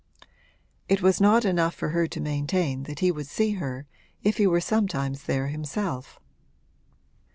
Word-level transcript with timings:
It 0.89 1.03
was 1.03 1.21
not 1.21 1.45
enough 1.45 1.75
for 1.75 1.89
her 1.89 2.07
to 2.07 2.19
maintain 2.19 2.85
that 2.85 3.01
he 3.01 3.11
would 3.11 3.27
see 3.27 3.51
her 3.61 3.85
if 4.23 4.37
he 4.37 4.47
were 4.47 4.59
sometimes 4.59 5.25
there 5.25 5.49
himself. 5.49 6.19